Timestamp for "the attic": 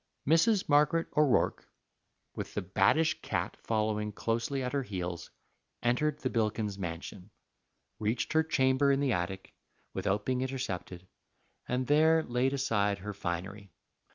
8.99-9.53